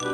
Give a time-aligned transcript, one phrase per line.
[0.00, 0.06] ハ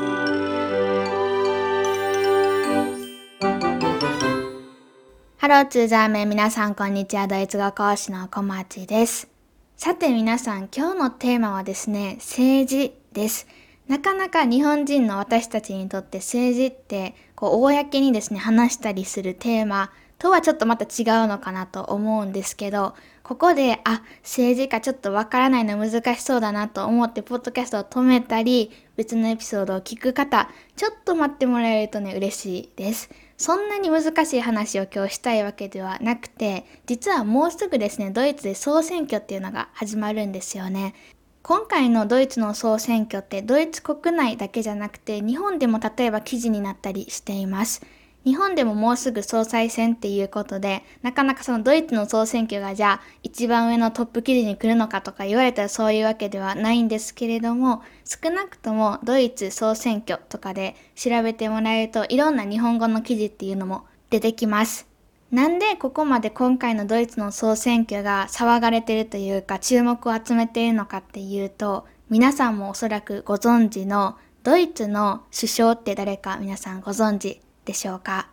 [5.47, 7.25] ローツーザーメン皆さんこんにちは。
[7.27, 9.29] ドイツ語講師の小町です。
[9.77, 13.47] さて皆さん今日のテーマはですね、政治です。
[13.87, 22.93] なかなか日本人の私たちにとって政治ってこう公にですね話したりするテーマとはちょっとまた違うのかなと思うんですけど
[23.27, 33.09] ここであ政治家ちょっとわからないの難しそうだなと思ってポッドキャストを止めたり別のエピソードを聞く方ちょっと待ってもらえるとね嬉しいです。
[33.35, 40.95] そんなに難しい話を今日したいわけではなくて実はもうすぐですねドイツで総選挙っていうのが始まるんですよね。
[41.43, 47.81] 今回のドイツの総選挙ってドイツ国内だけじゃなくて日本でも例えば記事になったりしています。
[48.25, 64.87] 日本でももうすぐ総裁選っていうことで、なかなかそのドイツの総選挙がじゃあ一番上のトップ記事に来るのかとか言われたらそういうわけではないんですけれども、少なくともドイツ総選挙とかで調べてもらえるといろんな日本語の記事っていうのも出てきます。
[65.31, 78.29] なんでここまで今回のドイツの総選挙が騒がれてるというか注目を集めているのかっていうと皆さんもおそらくご存知のドイツの首相って誰か皆さんご存知でしょうか？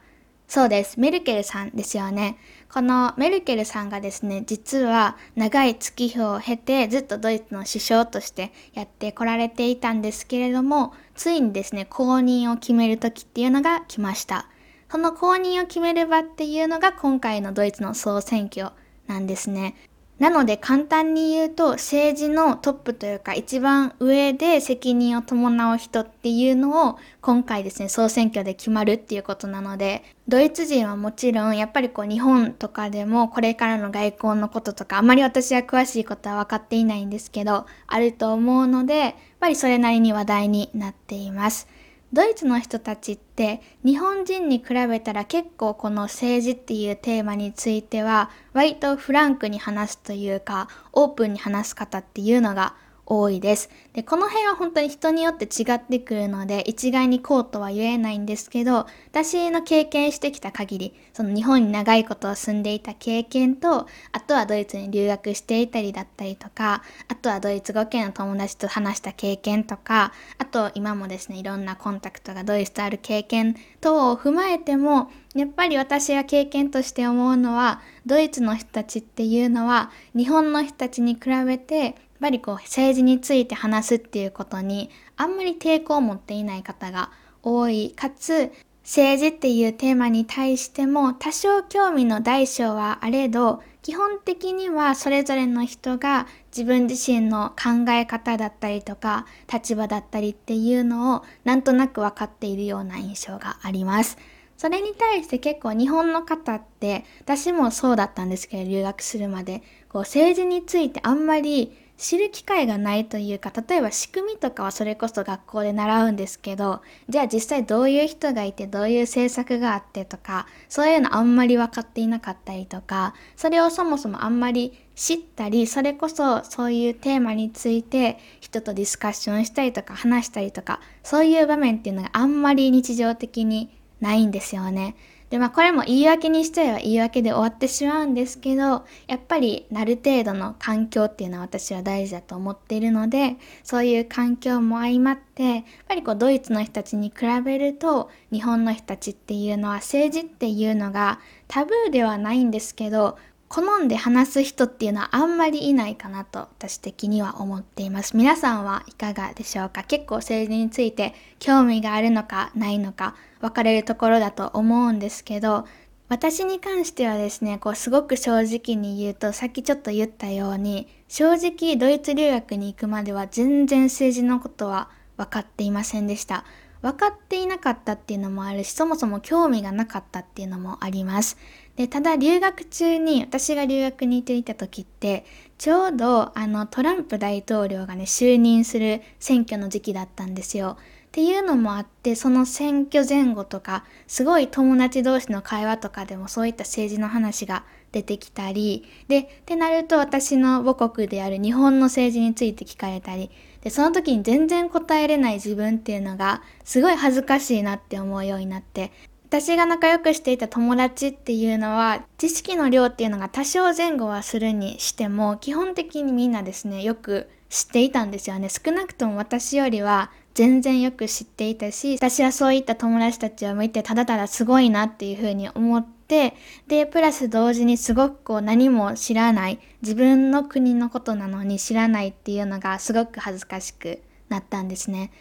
[0.47, 1.01] そうです。
[1.01, 2.39] メルケルさんですよね。
[2.73, 14.47] このメルケルさんがですね、実は長い月日を経てずっとドイツの首相としてやってこられていたんですけれども、ついにですね、公認を決める時っていうのが来ました。
[14.91, 18.69] その公認を決める場っていうのが今回のドイツの総選挙
[19.07, 19.75] なんですね。
[20.19, 41.74] なので簡単に言うと政治のトップというか一番上で責任を伴う人っていうのを今回ですね総選挙で決まるっていうことなのでドイツ人はもちろんやっぱりこう日本とかでもこれからの外交のこととかあまり私は詳しいことは分かっていないんですけどあると思うのでやっぱりそれなりに話題になっています。
[42.15, 53.71] ドイツの人たちって日本人に比べたら結構この政治っていうテーマについては割とフランクに話すというかオープンに話す方っていうのが多いです。
[53.93, 87.11] で、この辺は本当に人によって違ってくるので、一概にこうとは言えないんですけど、私の経験してきた限り、その日本に長いことを住んでいた経験と、あとはドイツに留学していたりだったりとか、あとはドイツ語圏の友達と話した経験とか、あと今もですね、いろんなコンタクトがドイツとある経験等を踏まえても、やっぱり私が経験として思うのは、ドイツの人たちっていうのは、日本の人たちに比べて、ぱりこう政治について話すっていうことにあんまり抵抗を持っていない方が
[87.43, 88.51] 多いかつ
[88.83, 104.17] 政治っていうテーマに対しても多少興味の大小はあれど基本的にはそれぞれの人が自分自身の考え方だったりとか立場だったりっていうのをなんとなく分かっているような印象があります。
[104.57, 133.71] それに対して結構日本の方って私もそうだったんですけど留学するまでこう政治についてあんまり知る機会がないというか例えば仕組みとかはそれこそ学校で習うんですけどじゃあ実際どういう人がいてどういう政策があってとかそういうのあんまり分かっていなかったりとかそれをそもそもあんまり知ったりそれこそそういうテーマについて人とディスカッションしたりとか話したりとかそういう場面っていうのがあんまり日常的に
[134.01, 134.97] ないんですよね。
[135.35, 151.19] で、まあこれも言い訳にしちゃえば言い訳で終わってしまうんですけど、やっぱりなる程度の環境っていうのは私は大事だと思っているので、そういう環境も相まって、やっぱりこうドイツの人たちに比べると、日本の人たちっていうのは政治っていうのが
[151.49, 153.19] タブーではないんですけど、
[153.55, 158.17] 好んで話す人っていうのはあんまりいないかなと私的には思っています。
[158.17, 159.85] 皆さんはいかがでしょうか？
[159.85, 165.69] 結構政治について興味があるのかないのか分かれるところだと思うんですけど
[166.09, 176.45] 私に関してはですねこうすごく正直に言うとさっきちょっと言ったように正直ドイツ留学に行くまでは全然政治のことは分かっていませんでした。
[176.83, 181.39] 分かっていなかったっていうのもあるしそもそも興味がなかったっていうのもあります。
[181.77, 185.25] でただ留学中に私が留学に行っていた時って
[185.59, 190.77] ちょうどあのトランプ大統領がね就任する選挙の時期だったんですよ。
[190.79, 203.31] っていうのもあってその選挙前後とかすごい友達同士の会話とかでもそういった政治の話が出てきたりでってなると私の母国である日本の政治について聞かれたり
[203.61, 208.91] でその時に全然答えれない自分っていうのがすごい恥ずかしいなって思うようになって
[209.35, 226.35] 私が仲良くしていた友達っていうのは知識の量っていうのが多少前後はするにしても基本的にみんなですねよく知っていたんですよね少なくとも私よりは全然よく知っていたし、私はそういった友達たちを見てただただすごいなっていうふうに思って、
[226.67, 235.13] で、プラス同時にすごくこう何も知らない、自分の国のことなのに知らないっていうのがすごく恥ずかしくなったんですね。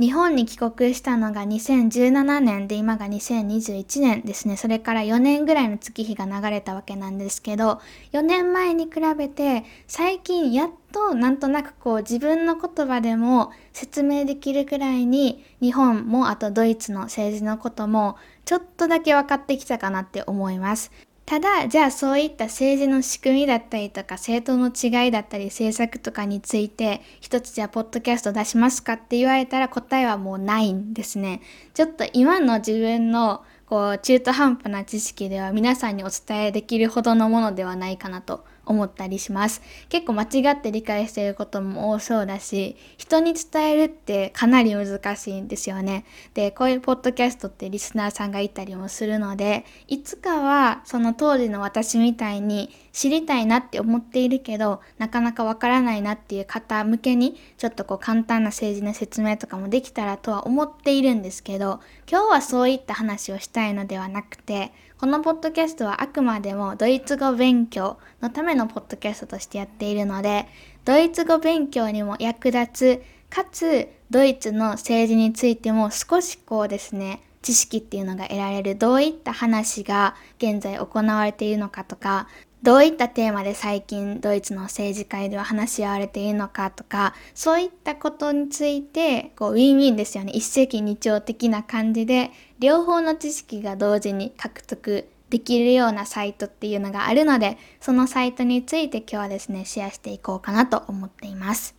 [0.00, 4.56] 日本に帰国したのが2017年で今が2021年ですね。
[4.56, 7.80] それから4年ぐらいの月日が流れたわけなんですけど、
[8.12, 20.90] 4年前に比べて最近やっとなんとなくこう自分の言葉でも説明できるくらいに日本もあとドイツの政治のこともちょっとだけ分かってきたかなって思います。
[21.32, 31.40] ただ、じゃあそういった政治の仕組みだったりとか、政党の違いだったり、政策とかについて、一つじゃあ、ポッドキャスト出しますかって言われたら答えはもうないんですね。
[31.72, 39.62] ちょっと今の自分のこう中途半端な知識では皆さんにお伝えできるほどのものではないかなと思ったりします。
[39.88, 46.04] 結構間違って理解していることも多そうだし、人に伝えるってかなり難しいんですよね。
[46.34, 61.80] で、こういうポッドキャストってリスナーさんがいたりもするので、いつかはその当時の私みたいに知りたいなって思っているけど、なかなかわからないなっていう方向けに、ちょっとこう簡単な政治の説明とかもできたらとは思っているんですけど、
[62.10, 64.72] 今日はそういった話をしたいのではなくて、
[65.02, 70.46] このポッドキャストはあくまでもドイツ語勉強のためのポッドキャストとしてやっているので、
[70.84, 82.28] ドイツ語勉強にも役立つ、かつドイツの政治についても少しこうですね、知識っていうのが得られる、どういった話が現在行われているのかとか、
[82.62, 90.30] どういったテーマで最近ドイツの政治界では話し合われているのかとか、そういったことについて、こう、ウィンウィンですよね。
[90.32, 92.30] 一石二鳥的な感じで、
[92.60, 101.74] 両方の知識が同時に獲得できるようなサイトっていうのがあるので、そのサイトについて今日はですね、シェアしていこうかなと思っています。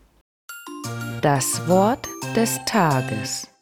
[1.22, 2.00] Das Wort
[2.36, 3.53] des Tages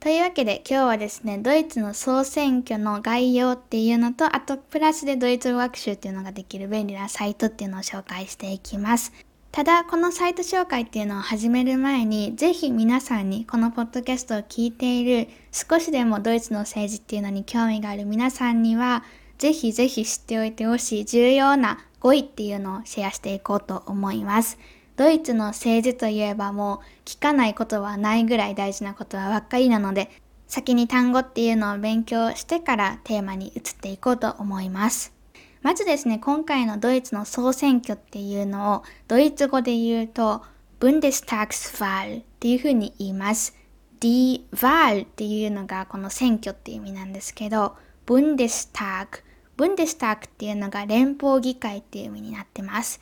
[0.00, 9.12] というわけで今日はですね、ドイツの総選挙の概要っていうのと、あとプラスでドイツ語学習っていうのができる便利なサイトっていうのを紹介していきます。
[9.52, 19.04] ただ、このサイト紹介っていうのを始める前に、ぜひ皆さんにこのポッドキャストを聞いている少しでもドイツの政治っていうのに興味がある皆さんには、
[19.36, 24.56] ぜひぜひ知っておいてほしい重要な語彙っていうのをシェアしていこうと思います。
[25.00, 30.10] ドイツの政治といえばもう聞かないことはないぐらい大事なことはばっかりなので、
[30.46, 35.14] 先に単語っていうのを勉強してからテーマに移っていこうと思います。
[35.62, 40.42] まずですね、今回のドイツの総選挙っていうのをドイツ語で言うと、
[40.80, 43.56] Bundestagswahl っていうふうに言います。
[44.00, 47.74] die Wahl っていうのがこの選挙っていう意味なんですけど、
[48.04, 49.22] Bundestag。
[49.56, 53.00] Bundestag っていうのが連邦議会っていう意味になってます。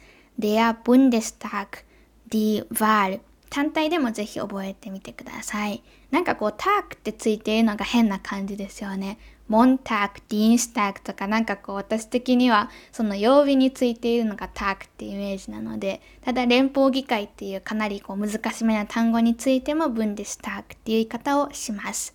[2.30, 3.20] D1
[3.50, 5.82] 単体でもぜひ覚えてみてください。
[6.10, 9.18] なんかこう、タークってついているのが変な感じですよね。
[9.48, 22.14] モンターク、ディーンスタークとかなんかこう私的にはその曜日についているのがタークってイメージなので、ただ連邦議会っていうかなりこう難しめな単語についてもブンデスタークっていう言い方をします。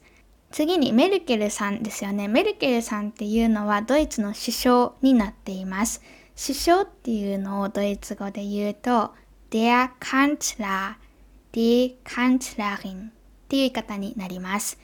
[0.51, 2.27] 次にメルケルさんですよね。
[2.27, 6.04] メルケルさんっていうのはドイツの首相になっています。
[6.39, 9.12] 首相っていうのをドイツ語で言うと、
[9.54, 10.96] der Kanzler,
[11.54, 13.12] die Kanzlerin っ
[13.48, 14.80] ていう言い方になります。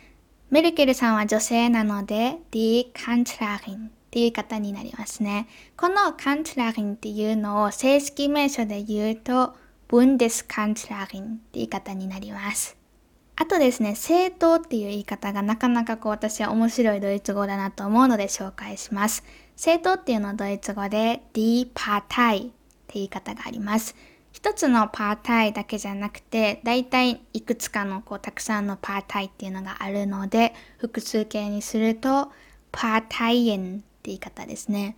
[0.52, 5.48] メルケルさんは女性なので、die Kanzlerin っていう言い方になりますね。
[5.76, 9.56] この Kanzlerin っていうのを正式名称で言うと、
[9.88, 12.78] Bundeskanzlerin って言い方になります。
[13.36, 19.24] あとですね、政党っていう言い方がなかなかこう私は面白いドイツ語だなと思うので紹介します。
[19.56, 22.52] 政党っていうのはドイツ語で Die Partei っ
[22.88, 23.96] て言い方があります。
[24.32, 32.32] 一つのパータイだけじゃなくて、大体いくつかのこうたくさんのパータイっていうのがあるので、複数形にすると、
[32.72, 34.96] パータイエンって言い方ですね。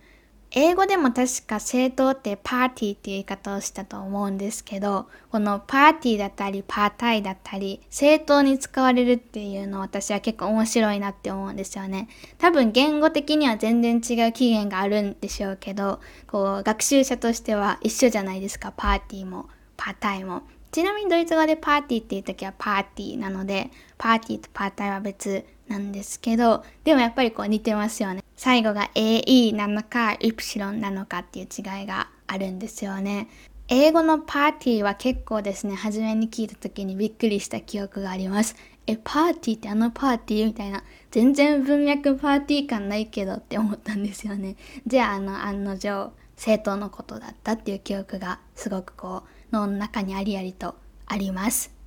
[0.54, 12.08] 英語でも確か政党ってパーティーっていう言い方をしたと思うんですけど、このパーティーだったりパータイだったり、政党に使われるっていうのを私は結構面白いなって思うんですよね。
[12.36, 19.46] 多分言語的には全然違う起源があるんでしょうけど、こう学習者としては一緒じゃないですか、パーティーも
[19.78, 20.42] パータイも。
[20.70, 28.22] ちなみにドイツ語でパーティーっていう時はパーティーなので、パーティーとパータイは別なんですけど、でもやっぱりこう似てますよね。
[28.36, 33.28] 最後が AE なのか Y なのかっていう違いがあるんですよね。
[33.68, 38.56] 英語のパーティーは結構ですね、初めに聞いた時にびっくりした記憶があります。
[38.86, 44.56] え、パーティーってあのパーティーみたいな、全然文脈パーティー感ないけどって思ったんですよね。
[44.86, 50.74] じゃあ、あの、案の定、政党のことだったっていう記憶がすごくこう、脳の中にありありと
[51.06, 51.81] あります。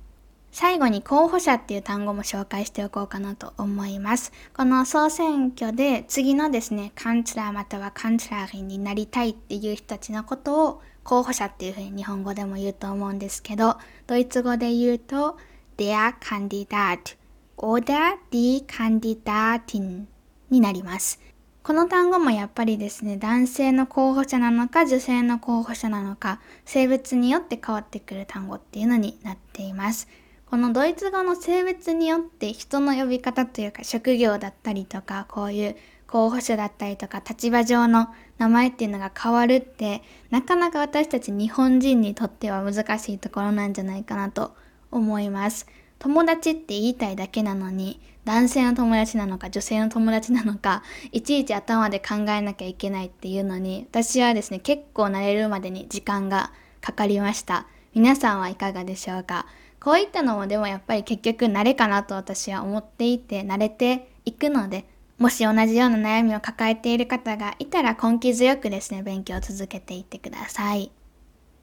[0.58, 4.32] 最後に候補者っていう単語も紹介しておこうかなと思います。
[4.56, 15.36] この総選挙で次のですね、カンツラーまたはカンツラーリンになりたいっていう人たちのことを候補者っていうふうに日本語でも言うと思うんですけど、ドイツ語で言うと、
[15.76, 17.18] der Kandidat
[17.58, 20.06] oder die Kandidatin
[20.48, 21.20] になります。
[21.62, 30.08] この単語もやっぱりですね、男性の候補者なのか女性の候補者なのか、性別によって変わってくる単語っていうのになっています。
[30.56, 38.08] このドイツ語の性別によって人の呼び方というか職業だったりとかこういう候補者だったりとか立場上の
[38.38, 44.56] 名前っていうのが変わるってなかなか私たち日本人にとっては難しいところなんじゃないかなと
[44.90, 45.66] 思います。
[45.98, 50.82] 友達って言いたいだけなのに男性の友達なのか女性の友達なのか
[51.12, 57.66] いちいち頭で考えなきゃいけないっていうのに私はですね結構慣れるまでに時間がかかりました。
[57.94, 59.44] 皆さんはいかがでしょうか？
[59.86, 64.84] こういったのもでもやっぱり結局慣れかなと私は思っていて慣れていくので
[65.16, 70.90] もし同じような悩みを抱えている方がいたら根気強くですね勉強を続けていってください。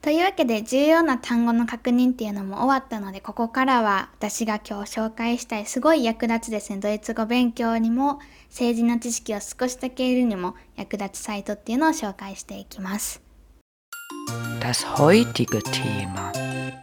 [0.02, 13.22] というわけで重要な単語の確認っていうのも終わったのでここからは私が今日紹介したいすごい役立つですねドイツ語勉強にも政治の知識を少しだけ得るにも役立つサイトっていうのを紹介していきます。
[14.62, 16.83] Das heutige Thema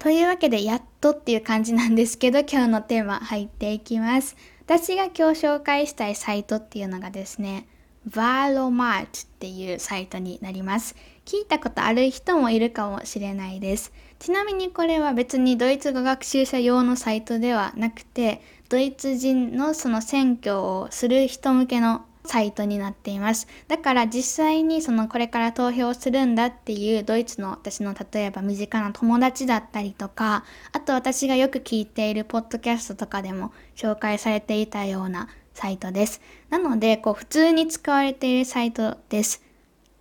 [0.00, 4.34] というわけで、やっとっていう感じなんですけど、今日のテーマ入っていきます。
[4.64, 7.66] 私が今日紹介したいサイトっていうのがですね、
[8.06, 10.96] バーロマートっていうサイトになります。
[11.26, 13.92] 聞いたことある人もいるかもしれないです。
[14.18, 18.40] ちなみにこれは別にドイツ語学習者用のサイトではなくて、
[18.70, 23.48] ドイツ人のその選挙をする人向けのサイトになっています。
[23.68, 36.20] だから実際にそのこれから投票するんだっていうドイツの私の例えば身近な友達だったりとか、あと私がよく聞いているポッドキャストとかでも紹介されていたようなサイトです。
[36.48, 39.42] なので、こう普通に使われているサイトです。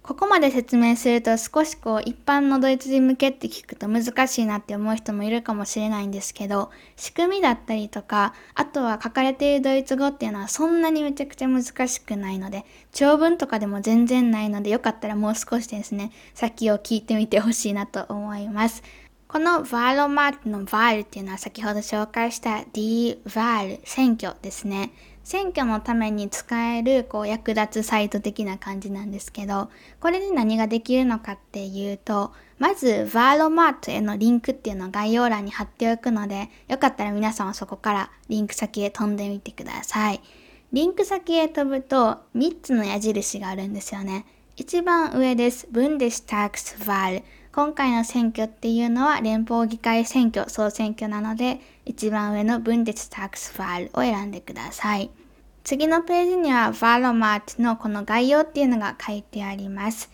[0.01, 18.81] ここまで説明すると少しこう一般のドイツ人向けって聞くと難しいなって思う人もいるかもしれないんですけど仕組みだったりとかあとは書かれているドイツ語っていうのはそんなにめちゃくちゃ難しくないので長文とかでも全然ないのでよかったらもう少しですね先を聞いてみてほしいなと思います。
[19.27, 24.91] このヴァーロマートのヴァールっていうのは先ほど紹介した D ヴァール選挙ですね。
[25.29, 29.69] 選挙のために使えるこう役立つサイト的な感じなんですけど、
[29.99, 40.21] これで何ができるのかっていうと、まず、ヴァーロマートへのリンクっていうのを概要欄に貼っておくので、よかったら皆さんはそこからリンク先へ飛んでみてください。
[40.73, 44.25] リンク先へ飛ぶと3つの矢印があるんですよね。
[44.55, 45.67] 一番上です。
[45.69, 47.23] ブンデスタークスヴァール。
[47.53, 55.11] 今回の選挙っていうのは連邦議会選挙、総選挙なので、一番上のブンデスタークスファールを選んでください。
[55.69, 60.09] 次のページには Valomat のこの概要っていうのが書いてあります。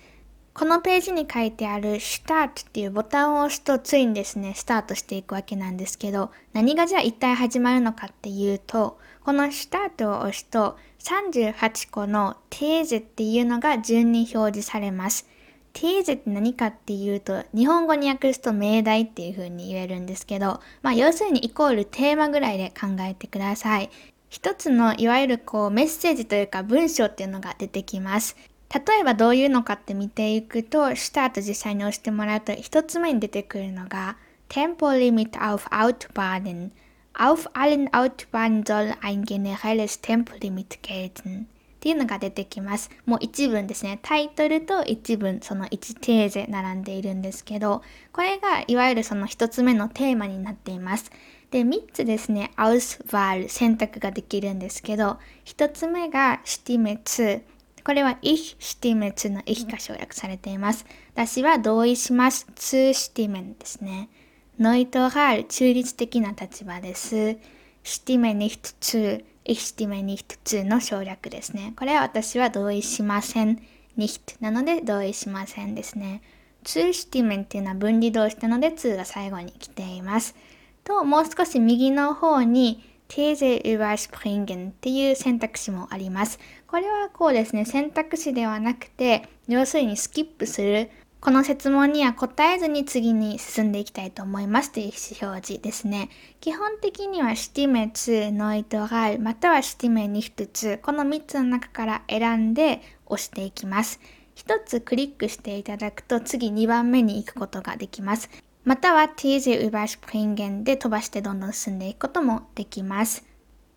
[0.53, 15.25] このページに書いてある Start っていうボタンを押すとついにですね、スタートしていくわけなんですけど、何がじゃあ一体始まるのかっていうと、この Start を押すと38個のテーゼっていうのが順に表示されます。
[15.71, 23.89] テーゼって何かっていうと、日本語に訳すと命題っていう風に言えるんですけど、まあ要するにイコールテーマぐらいで考えてください。
[24.35, 28.35] 一つのいわゆるこうメッセージというか文章っていうのが出てきます。
[28.69, 34.17] 例えばどういうのかって見ていくと、スタート実際に押してもらうと一つ目に出てくるのが
[34.49, 36.71] Tempo Limit auf Autobahnen.
[37.13, 41.43] Auf allen Autobahnen soll ein generelles Tempolimit gelten.
[41.43, 41.45] っ
[41.79, 42.89] ていうのが出てきます。
[43.05, 43.99] もう一文ですね。
[44.01, 51.09] タイトルと一文、その1テーゼ並んでいるんですけど、これがいわゆるその一つ目のテーマになっています。
[51.55, 57.43] で、3つですね、アウスワール、選択ができるんですけど、1つ目がシティメツ。
[57.85, 60.85] これは Ich stimme の Ich が省略されています。
[61.13, 62.45] 私は同意します。
[62.57, 64.09] zu stimmen ですね。
[64.59, 67.37] ノイトラール、中立的な立場です。
[67.85, 71.71] stimme nicht zu, ich stimme nicht zu の省略ですね。
[71.77, 73.61] これは私は同意しません。
[73.97, 76.21] nicht なので同意しませんですね。
[76.65, 80.35] zu stimmen っていうのは分離動詞なので to が最後に来ています。
[80.85, 86.39] と、もう少し右の方に These überspringen っていう選択肢もあります。
[86.67, 90.89] これはこうですね、選択肢ではなくて、要するにスキップする。
[91.21, 96.09] この質問には答えずに次に進んでいきたいと思いますという意思表示ですね。
[96.39, 103.99] 基本的にはシティメ2、ノイトガル、またはシティメニフト2、この3つの中から選んで押していきます。
[104.35, 108.29] 一つクリックしていただくと次2番目に行くことができます。
[108.65, 113.23] または diese überspringen で飛ばしてどんどん進んでいくこともできます。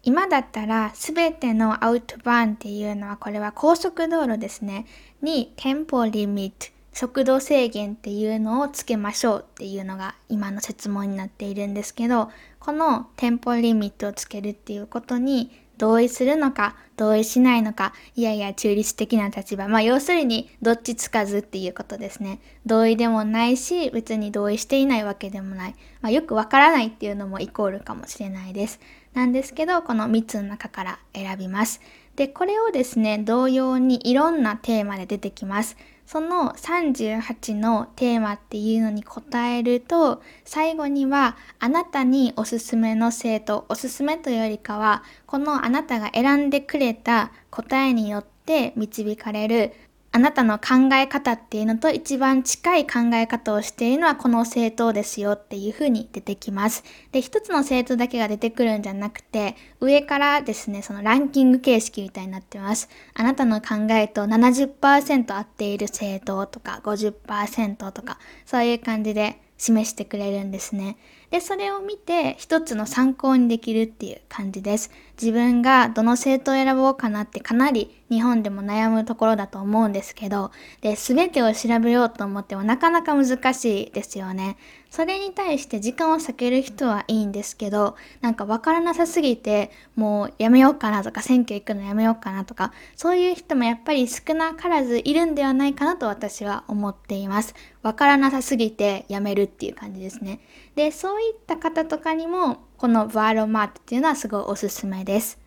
[0.02, 4.86] 今だったらすべてのアウトバーンっていうのはこれは高速道路ですね。
[5.20, 19.68] にテンポリミット速度制限っていうのをつけましょうっていうのが今の説問になっているんですけどこのテンポリミットをつけるっていうことに同意するのか同意しないのかいやいや中立的な立場。
[19.68, 22.40] まあ要するにどっちつかずっていうことですね。
[22.66, 28.80] 同意でもないし別に同意していないわけでもない、まあ、よくわからないっていうのもイコールかもしれないです。
[29.14, 31.80] なんですけどこの3つの中から選びます。
[32.16, 35.76] でこれをですね同様にいろんなテーマで出てきます。
[36.08, 49.74] その38のテーマっていうのに答えると最後にはあなたにおすすめの生徒おすすめというよりかはこのあなたが選んでくれた答えによって導かれる
[50.10, 56.82] あなたの考え方っていうのと一番近い考え方をしているのはこの政党ですよっていうふうに出てきます。
[57.12, 62.88] で、一つの政党だけが出てくるんじゃなくて、上からですね、そのランキング形式みたいになってます。
[63.14, 70.96] あなたの考えと70%合っている政党とか50%とか、そういう感じで示してくれるんですね。
[71.30, 74.90] で、それを見て一つの参考にできるっていう感じです。
[75.20, 84.56] 自分がどの生徒を選ぼうかなってかなり日本でも悩むところだと思うんですけど、で、全てを調べようと思ってもなかなか難しいですよね。
[84.90, 97.54] それに対して時間を避ける人はいいんですけど、なんかわからなさすぎて、もうやめようかなとか、選挙行くのやめようかなとか、そういう人もやっぱり少なからずいるんではないかなと私は思っています。
[97.82, 100.40] わからなさすぎてやめるっていう感じですね。
[100.76, 105.38] で、そういった方とかにも、このバーロマートっていうのはすごいおすすめです。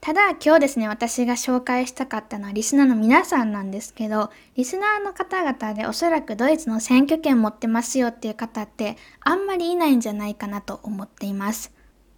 [0.00, 11.75] ただ今日ですね、私が紹介したかったのはリスナーの皆さんなんですけど、リスナーの方々でおそらくドイツの選挙権持ってますよっていう方ってあんまりいないんじゃないかなと思っています。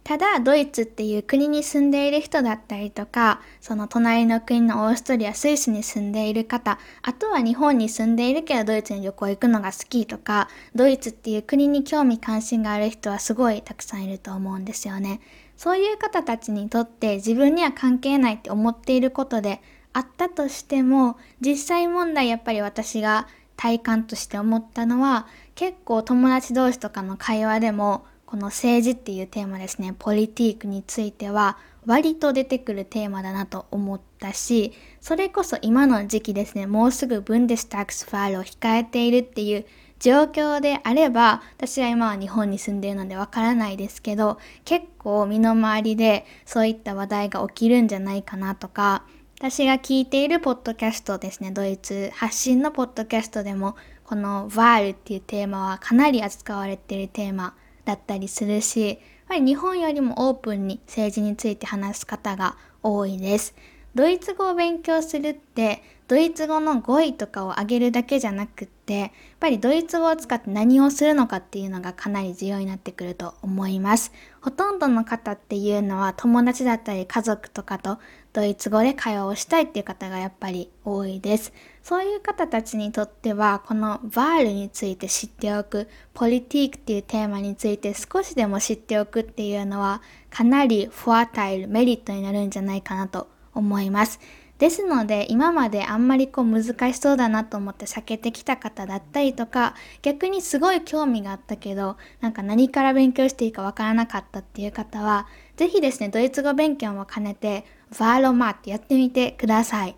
[0.09, 15.21] ただドイツっていう国に住んでいる人だったりとかその隣の国のオーストリアスイスに住んでいる方あとは日本に住んでいるけどドイツに旅行行くのが好きとかドイツっていう国に興味関心がある人はすごいたくさんいると思うんですよね。
[15.55, 19.61] そういう方たちにとって自分には関係ないって思っていることで
[19.93, 29.95] あったとしても実際問題やっぱり私が体感として思ったのは結構友達同士とかの会話でもこの政治っていうテーマですね。
[29.97, 36.67] ポリティークについては割と出てくるテーマだなと思ったしそれこそ今の時期ですね。
[36.67, 39.65] もうすぐブンデスタックスファールを控えているっていう
[39.97, 49.05] 状況であれば私は今は日本に住んでいるのでわからないですけど結構身の回りでそういった話題が起きるんじゃないかなとか
[49.39, 51.49] 私が聞いているポッドキャストですね。
[51.49, 57.55] ドイツ発信のポッドキャストでもこのヴァールっていうテーマはかなり扱われているテーマ
[57.89, 58.97] だったりするしやっ
[59.27, 63.55] ぱり日本よりもオープンに政治について話す方が多いです。
[63.95, 74.11] ドイツ語を勉強するってドイツ語の語彙とかを上げるだけじゃなくってやっぱりドイツ語を使って何をするのかっていうのがかなり重要になってくると思います。
[74.41, 77.97] ほとんどの方っていうのは友達だったり家族とかと
[78.33, 81.51] ドイツ語で会話をしたいっていう方がやっぱり多いです。
[81.81, 94.19] そういう方たちにとってはこのバールについて知っておく、ポリティークっていうテーマについて少しでも知っておくっていうのはかなりフォアタイル、メリットになるんじゃないかなと思います。
[94.59, 107.65] ですので今まであんまりこう難しそうだなと思って避けてきた方だったりとか逆にすごい興味があったけどなんか何から勉強していいかわからなかったっていう方は是非ですねドイツ語勉強も兼ねて
[107.97, 109.95] バーロマってやってみてください。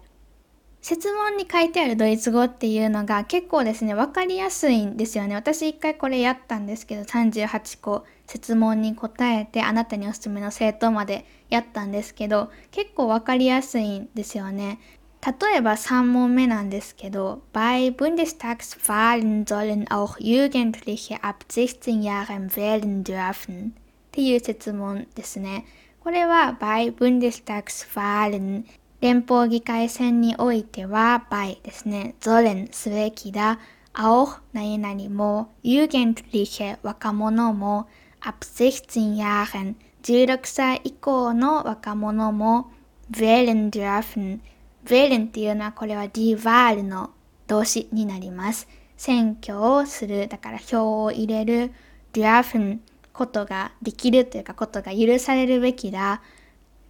[0.81, 5.35] 説問に書いてあるドイツ語っていうのが結構ですね、わかりやすいんですよね。
[5.35, 14.79] 私一回これやったんですけど、38個質問に答えてあなたにおすすめの生徒までやったんですけど、結構わかりやすいんですよね。
[15.23, 23.73] 例えば3問目なんですけど、bei Bundestagswahlen sollen auch Jugendliche ab 16 Jahren wählen dürfen っ
[24.11, 25.65] ていう質問ですね。
[26.03, 28.65] これは bei Bundestagswahlen
[29.01, 33.59] 連邦議会選においては、by ですね、sollen すべきだ、
[33.93, 37.87] auch 何々も、jugendliche 若者も、
[38.19, 42.71] ab 16 Jahren 16歳以降の若者も、
[43.11, 44.39] wählen dürfen
[44.85, 47.11] wählen っていうのはこれは die Wahl の
[47.45, 48.67] 動詞になります。
[48.97, 51.71] 選挙をする、だから票を入れる、
[52.11, 52.79] dürfen
[53.13, 56.21] ことができるというかことが許されるべきだ。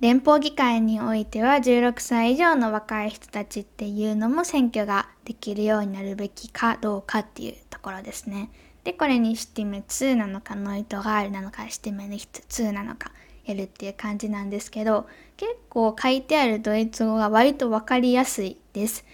[0.02, 8.50] 連邦議会においては16歳以上の若い人たちっていうのも選挙ができるようになるべきかどうかっていうところですね。
[8.84, 13.12] で、これにシティメ2なのか、ノイトガールなのか、シティメニヒト2なのか、
[13.46, 15.08] やるっていう感じなんですけど、
[15.38, 19.06] 結構書いてあるドイツ語が割とわかりやすいです。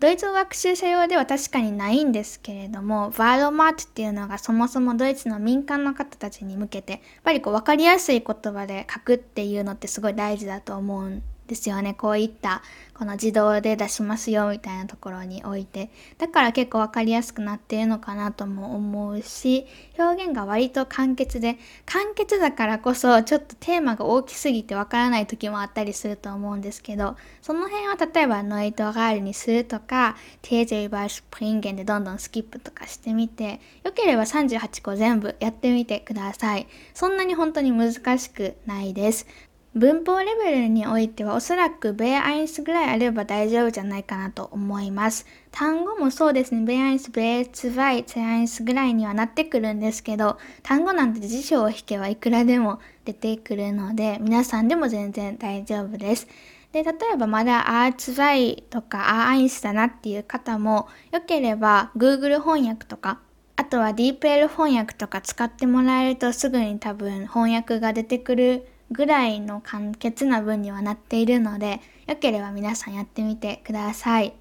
[0.00, 11.94] ドイツ語学習者用では確かにないんですけれども、ワードマートっていうのがそもそもドイツの民間の方たちに向けて、やっぱりこう分かりやすい言葉で書くっていうのってすごい大事だと思うんですよね。
[11.94, 12.62] こういった
[12.94, 15.90] この自動で出しますよみたいなところに置いて。
[16.18, 19.66] だから結構わかりやすくなっているのかなとも思うし、
[19.98, 36.66] 表現が割と簡潔で、簡潔だからこそちょっとテーマが大きすぎてわからない時もあったりすると思うんですけど、その辺は例えばノイトガールにするとか、テージェイバーシュプリンゲンでどんどんスキップとかしてみて、よければ38個全部やってみてください。
[36.94, 39.26] そんなに本当に難しくないです。
[39.74, 45.26] 文法レベルにおいてはおそらくベアアインスぐらいあれば大丈夫じゃないかなと思います。
[45.52, 46.64] 単語もそうですね。
[46.64, 56.26] ベアアインス、ベーツバイ、ツアインスぐらいにはなってくるんですけど、単語なんて辞書を引けばいくらでも出てくるので、皆さんでも全然大丈夫です。
[56.72, 63.20] で、例えばまだアーツバイとかアーアインスだなっていう方も、よければ Google 翻訳とか
[63.56, 74.34] あとは DeepL 翻訳とか使ってもらえるとすぐに多分翻訳が出てくるぐらいの簡潔な文にはなっているので、よければ皆さんやってみてください。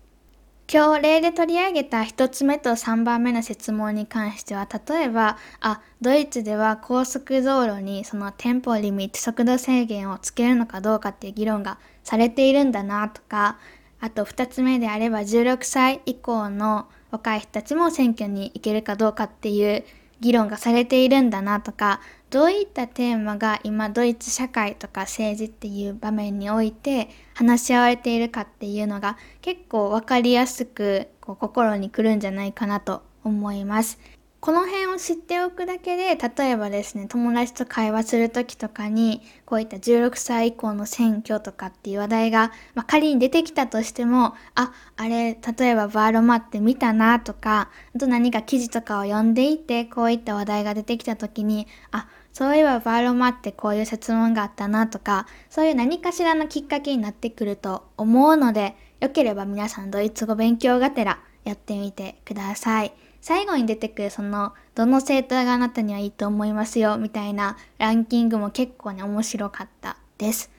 [0.69, 13.57] 今日例で取り上げた1つ目と3番目の説問に関しては、例えば、あ、ドイツでは高速道路にそのテンポリミット速度制限をつけるのかどうかっていう議論がされているんだなとか、
[14.01, 19.86] あと2つ目であれば16歳以降の若い人たちも選挙に行けるかどうかっていう
[20.19, 33.97] 議論がされているんだなとか、どういったテーマが今ドイツ社会とか政治っていう場面において話し合われているかっていうのが結構わかりやすくこう心にくるんじゃないかなと思います。
[34.39, 52.07] この辺を知っておくだけで、例えばですね、友達と会話するときとかに、こういった16歳以降の選挙とかっていう話題が、まあ、仮に出てきたとしても、あ、あれ、例えばバーロマって見たなとか、あと何か記事とかを読んでいて、こういった話題が出てきたときに、あ、
[52.38, 62.93] そういえばバーロマってこういう説問があったなとか、そういう何かしらのきっかけになってくると思うので、よければ皆さんドイツ語勉強がてらやってみてください。
[63.21, 70.52] 最後に出てくるその、どの政党があなたにはいいと思いますよ、みたいなランキングも結構ね、面白かったです。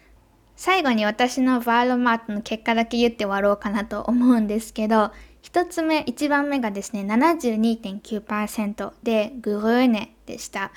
[0.57, 5.13] 最後に私のバーロマートの結果だけ言って終わろうかなと思うんですけど、
[5.43, 10.73] 一つ目、一番目がですね、72.9%でグルーネでした。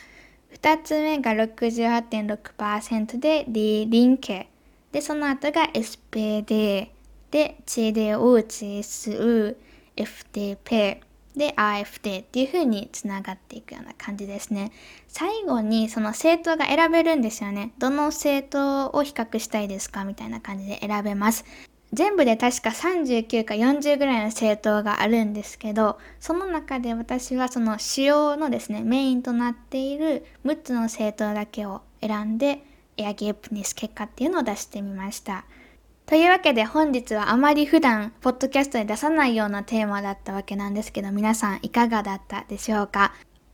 [0.52, 4.50] 二つ目が68.6%でリリンケ。
[4.92, 6.90] で、その後が SPD。
[7.32, 9.56] で、CDU、CSU、
[9.96, 11.02] FDP。
[11.36, 14.72] で AFD っていう風につながっていくような感じですね。
[15.08, 17.72] 最後にその政党が選べるんですよね。
[17.80, 21.46] どの政党を比較したいですかみたいな感じで選べます。
[21.94, 32.64] 全部で確か39か40ぐらいの政党があるんですけど、その中で私はその主要のですね、メインとなっている6つの政党だけを選んで、
[32.98, 35.46] エアゲープニス結果っていうのを出してみました。
[36.06, 43.14] というわけで本日はあまり普段ポッドキャストで出さないようなテーマだったわけなんですけど皆さんいかがだったでしょうか？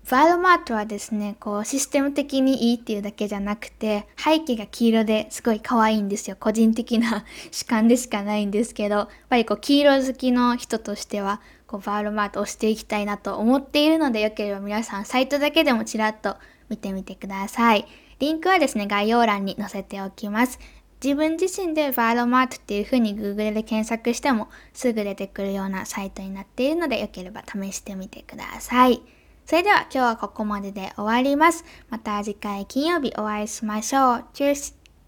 [0.10, 6.38] バードマートはですね、こうシステム的にいいっていうだけじゃなくて背景が黄色ですごい可愛いんですよ。
[6.40, 16.38] 個人的な 主観でしかないんですけど、やっぱりこう黄色好きの人としてはこうバードマートをしていきたいなと思っているのでよければ皆さんサイトだけでもちらっと
[16.70, 17.86] 見てみてください。
[18.20, 20.58] リンクはですね、概要欄に載せておきます。
[21.04, 29.17] 自分自身でバードマートっていう風に Google で検索してもすぐ出てくるようなサイトになっているのでよければ試してみてください。
[29.48, 31.64] それでは今日はここまでで終わります。
[31.90, 34.26] また次回金曜日お会いしましょう。
[34.34, 34.77] チュース